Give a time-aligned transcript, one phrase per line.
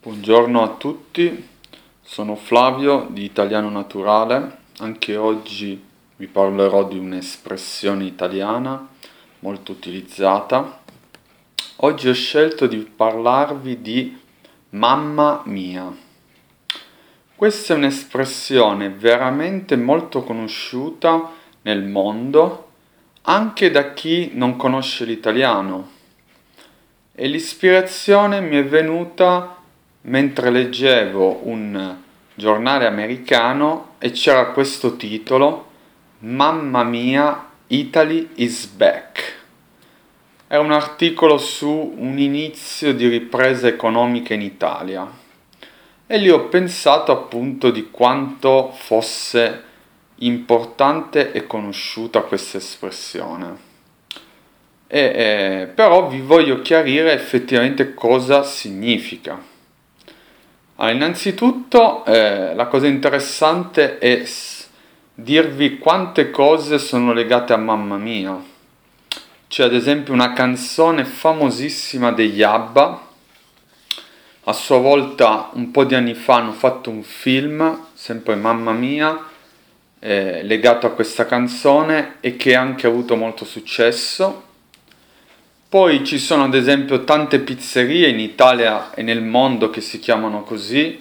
[0.00, 1.48] Buongiorno a tutti,
[2.00, 4.58] sono Flavio di Italiano Naturale.
[4.78, 8.86] Anche oggi vi parlerò di un'espressione italiana
[9.40, 10.82] molto utilizzata.
[11.78, 14.16] Oggi ho scelto di parlarvi di
[14.70, 15.92] mamma mia.
[17.34, 22.70] Questa è un'espressione veramente molto conosciuta nel mondo
[23.22, 25.90] anche da chi non conosce l'italiano.
[27.12, 29.57] E l'ispirazione mi è venuta
[30.08, 31.96] mentre leggevo un
[32.34, 35.66] giornale americano e c'era questo titolo
[36.20, 39.36] Mamma mia, Italy is back.
[40.46, 45.08] È un articolo su un inizio di ripresa economica in Italia
[46.06, 49.62] e lì ho pensato appunto di quanto fosse
[50.16, 53.66] importante e conosciuta questa espressione.
[54.86, 59.56] E, eh, però vi voglio chiarire effettivamente cosa significa.
[60.80, 64.22] Allora, innanzitutto eh, la cosa interessante è
[65.12, 68.40] dirvi quante cose sono legate a mamma mia.
[69.48, 73.06] C'è ad esempio una canzone famosissima degli ABBA,
[74.44, 79.26] a sua volta un po' di anni fa hanno fatto un film, sempre Mamma mia,
[79.98, 84.47] eh, legato a questa canzone e che ha anche avuto molto successo.
[85.70, 90.42] Poi ci sono ad esempio tante pizzerie in Italia e nel mondo che si chiamano
[90.42, 90.98] così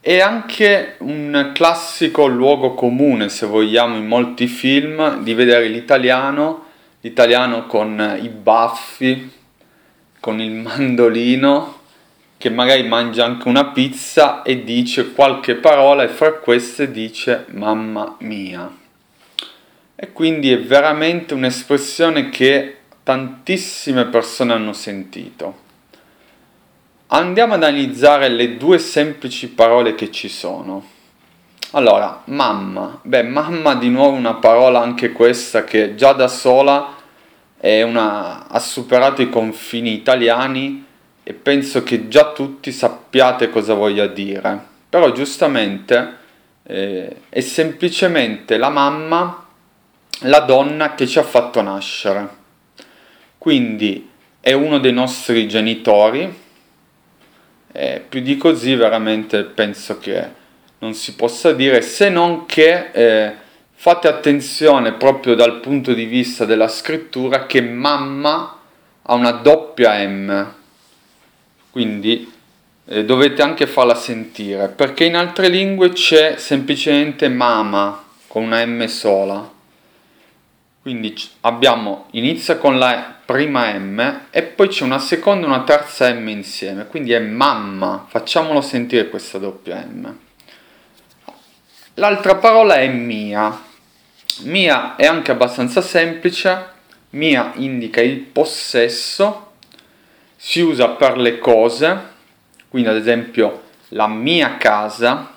[0.00, 6.68] e anche un classico luogo comune, se vogliamo, in molti film di vedere l'italiano,
[7.02, 9.30] l'italiano con i baffi,
[10.20, 11.80] con il mandolino
[12.38, 18.16] che magari mangia anche una pizza e dice qualche parola e fra queste dice mamma
[18.20, 18.74] mia.
[19.94, 25.68] E quindi è veramente un'espressione che tantissime persone hanno sentito.
[27.08, 30.84] Andiamo ad analizzare le due semplici parole che ci sono.
[31.72, 33.00] Allora, mamma.
[33.02, 36.98] Beh, mamma di nuovo una parola anche questa che già da sola
[37.60, 40.84] una, ha superato i confini italiani
[41.22, 44.58] e penso che già tutti sappiate cosa voglia dire,
[44.88, 46.16] però giustamente
[46.62, 49.46] eh, è semplicemente la mamma,
[50.20, 52.38] la donna che ci ha fatto nascere.
[53.40, 56.32] Quindi è uno dei nostri genitori,
[57.72, 60.28] eh, più di così veramente penso che
[60.78, 63.32] non si possa dire, se non che eh,
[63.72, 68.58] fate attenzione proprio dal punto di vista della scrittura che mamma
[69.02, 70.58] ha una doppia M
[71.70, 72.30] quindi
[72.86, 78.84] eh, dovete anche farla sentire, perché in altre lingue c'è semplicemente mama con una M
[78.86, 79.58] sola.
[80.82, 86.12] Quindi abbiamo, inizia con la prima M e poi c'è una seconda e una terza
[86.12, 90.12] M insieme, quindi è mamma, facciamolo sentire questa doppia M.
[91.94, 93.68] L'altra parola è mia.
[94.40, 96.70] Mia è anche abbastanza semplice,
[97.10, 99.52] mia indica il possesso
[100.34, 101.98] si usa per le cose,
[102.68, 105.34] quindi ad esempio la mia casa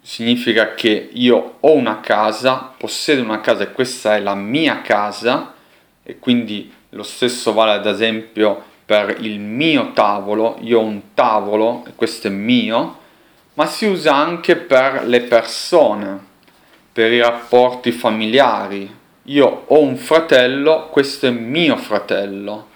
[0.00, 5.58] significa che io ho una casa, possiedo una casa e questa è la mia casa
[6.02, 11.84] e quindi lo stesso vale ad esempio per il mio tavolo, io ho un tavolo
[11.86, 12.98] e questo è mio,
[13.54, 16.18] ma si usa anche per le persone,
[16.92, 18.98] per i rapporti familiari.
[19.24, 22.66] Io ho un fratello, questo è mio fratello.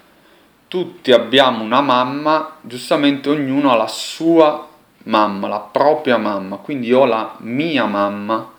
[0.69, 4.69] Tutti abbiamo una mamma, giustamente ognuno ha la sua
[5.03, 8.53] mamma, la propria mamma, quindi ho la mia mamma.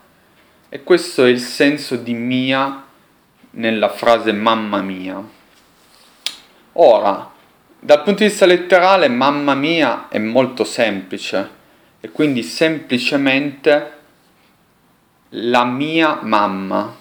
[0.68, 2.85] E questo è il senso di mia
[3.56, 5.22] nella frase mamma mia.
[6.72, 7.30] Ora,
[7.78, 11.50] dal punto di vista letterale, mamma mia è molto semplice
[12.00, 13.92] e quindi semplicemente
[15.30, 16.94] la mia mamma.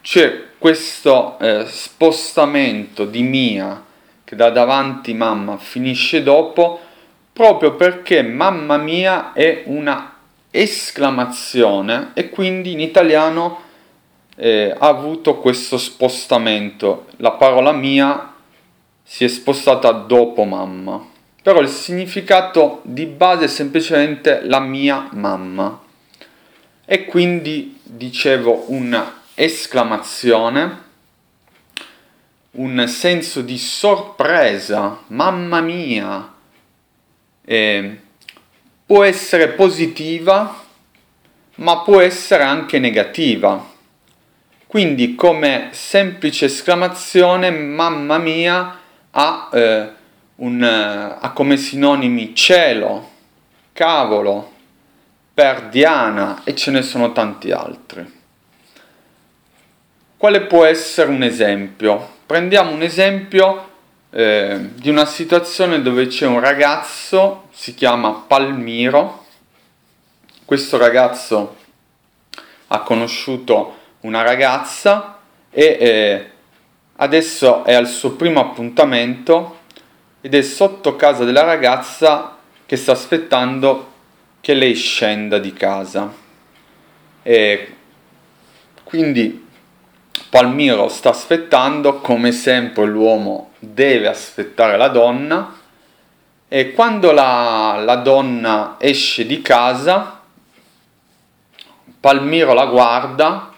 [0.00, 3.84] C'è questo eh, spostamento di mia
[4.24, 6.80] che da davanti mamma finisce dopo,
[7.32, 10.16] proprio perché mamma mia è una
[10.50, 13.61] esclamazione e quindi in italiano
[14.36, 17.06] eh, ha avuto questo spostamento.
[17.16, 18.34] La parola mia
[19.02, 21.04] si è spostata dopo mamma,
[21.42, 25.80] però il significato di base è semplicemente la mia mamma.
[26.84, 30.90] E quindi dicevo una esclamazione
[32.52, 36.34] un senso di sorpresa, mamma mia,
[37.44, 38.00] eh,
[38.84, 40.62] può essere positiva,
[41.56, 43.70] ma può essere anche negativa.
[44.72, 48.78] Quindi come semplice esclamazione, mamma mia,
[49.10, 49.92] ha eh,
[50.36, 53.10] un, ha come sinonimi cielo,
[53.74, 54.50] cavolo,
[55.34, 58.20] perdiana e ce ne sono tanti altri.
[60.16, 62.20] Quale può essere un esempio?
[62.24, 63.68] Prendiamo un esempio
[64.08, 69.26] eh, di una situazione dove c'è un ragazzo, si chiama Palmiro,
[70.46, 71.56] questo ragazzo
[72.68, 75.18] ha conosciuto una ragazza
[75.50, 76.30] e eh,
[76.96, 79.58] adesso è al suo primo appuntamento
[80.20, 83.90] ed è sotto casa della ragazza che sta aspettando
[84.40, 86.12] che lei scenda di casa.
[87.22, 87.74] E
[88.84, 89.46] quindi
[90.28, 95.60] Palmiro sta aspettando, come sempre l'uomo deve aspettare la donna
[96.48, 100.20] e quando la, la donna esce di casa,
[102.00, 103.51] Palmiro la guarda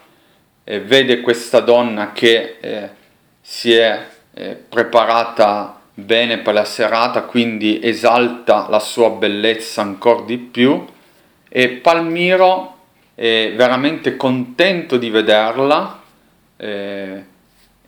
[0.67, 2.89] e vede questa donna che eh,
[3.39, 10.37] si è eh, preparata bene per la serata, quindi esalta la sua bellezza ancora di
[10.37, 10.83] più.
[11.47, 12.77] E Palmiro
[13.13, 16.01] è veramente contento di vederla.
[16.57, 17.23] Eh,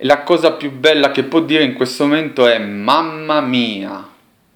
[0.02, 4.08] la cosa più bella che può dire in questo momento è mamma mia!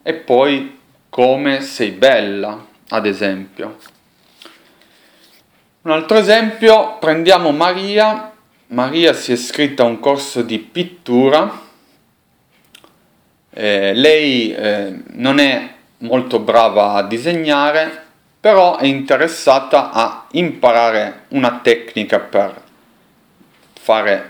[0.03, 0.77] E poi
[1.09, 3.77] come sei bella, ad esempio.
[5.83, 8.31] Un altro esempio, prendiamo Maria.
[8.67, 11.69] Maria si è iscritta a un corso di pittura
[13.53, 18.05] eh, lei eh, non è molto brava a disegnare,
[18.39, 22.61] però è interessata a imparare una tecnica per
[23.73, 24.29] fare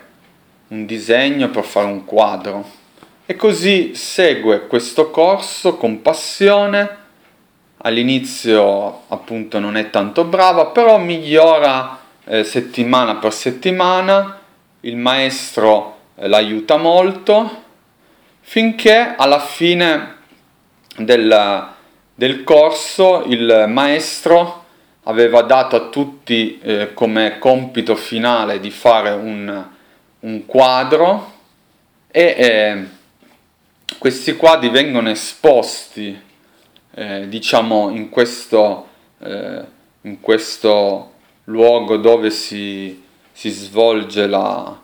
[0.70, 2.80] un disegno, per fare un quadro.
[3.26, 6.98] E così segue questo corso con passione.
[7.84, 14.40] All'inizio appunto non è tanto brava, però migliora eh, settimana per settimana.
[14.82, 17.64] Il maestro eh, l'aiuta molto
[18.42, 20.18] finché alla fine
[20.98, 21.68] del,
[22.14, 24.66] del corso il maestro
[25.04, 29.68] aveva dato a tutti eh, come compito finale di fare un,
[30.20, 31.34] un quadro
[32.12, 32.88] e eh,
[33.98, 36.30] questi quadri vengono esposti
[36.94, 38.88] eh, diciamo in questo,
[39.20, 39.64] eh,
[40.02, 41.14] in questo
[41.46, 43.02] luogo dove si,
[43.32, 44.80] si svolge la,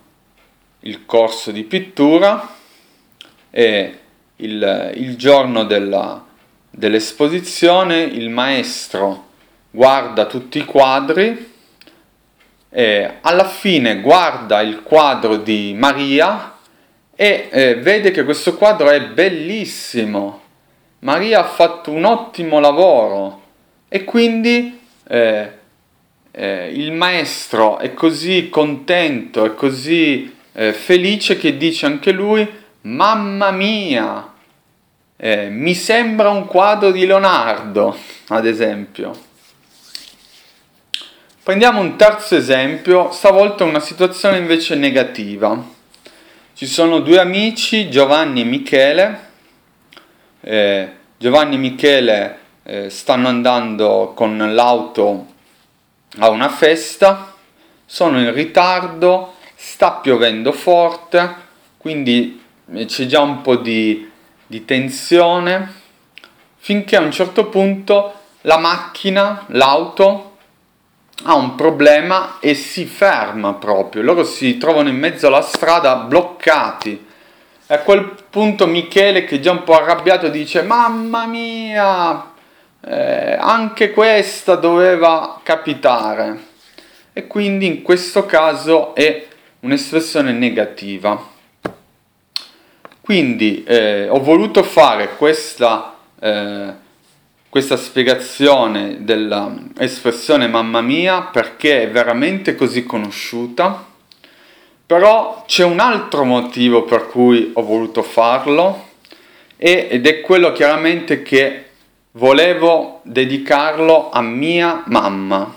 [0.81, 2.56] il corso di pittura
[3.50, 4.00] e
[4.38, 6.25] il, il giorno della,
[6.69, 9.25] dell'esposizione il maestro
[9.71, 11.54] guarda tutti i quadri
[12.69, 16.56] e alla fine guarda il quadro di Maria
[17.15, 20.42] e eh, vede che questo quadro è bellissimo.
[20.99, 23.41] Maria ha fatto un ottimo lavoro
[23.88, 25.51] e quindi eh,
[26.31, 32.47] eh, il maestro è così contento, è così eh, felice che dice anche lui
[32.81, 34.33] Mamma mia!
[35.17, 37.97] Eh, mi sembra un quadro di Leonardo,
[38.27, 39.25] ad esempio.
[41.44, 45.61] Prendiamo un terzo esempio, stavolta una situazione invece negativa.
[46.53, 49.26] Ci sono due amici, Giovanni e Michele.
[50.41, 55.25] Eh, Giovanni e Michele eh, stanno andando con l'auto
[56.19, 57.33] a una festa,
[57.85, 61.33] sono in ritardo, sta piovendo forte,
[61.77, 62.43] quindi
[62.85, 64.09] c'è già un po' di,
[64.45, 65.73] di tensione,
[66.57, 70.37] finché a un certo punto la macchina, l'auto,
[71.23, 74.03] ha un problema e si ferma proprio.
[74.03, 77.06] Loro si trovano in mezzo alla strada bloccati.
[77.69, 82.31] E a quel punto Michele, che è già un po' arrabbiato, dice: Mamma mia,
[82.80, 86.45] eh, anche questa doveva capitare.
[87.12, 89.28] E quindi in questo caso è
[89.62, 91.36] un'espressione negativa.
[93.02, 96.74] Quindi eh, ho voluto fare questa, eh,
[97.50, 103.86] questa spiegazione dell'espressione mamma mia perché è veramente così conosciuta,
[104.87, 108.85] però c'è un altro motivo per cui ho voluto farlo
[109.57, 111.65] ed è quello chiaramente che
[112.11, 115.53] volevo dedicarlo a mia mamma.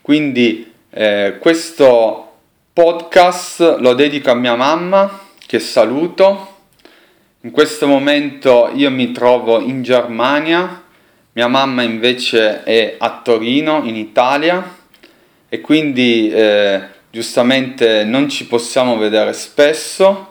[0.00, 2.32] Quindi eh, questo
[2.72, 6.56] podcast lo dedico a mia mamma che saluto
[7.42, 10.82] in questo momento io mi trovo in Germania,
[11.32, 14.76] mia mamma invece è a Torino, in Italia,
[15.48, 20.28] e quindi eh, giustamente non ci possiamo vedere spesso,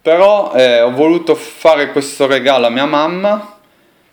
[0.00, 3.58] però eh, ho voluto fare questo regalo a mia mamma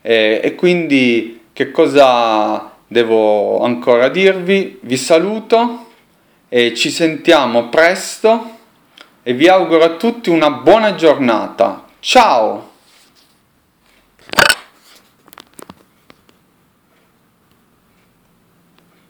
[0.01, 4.79] eh, e quindi che cosa devo ancora dirvi?
[4.81, 5.87] Vi saluto
[6.49, 8.57] e ci sentiamo presto
[9.21, 11.85] e vi auguro a tutti una buona giornata.
[11.99, 12.68] Ciao!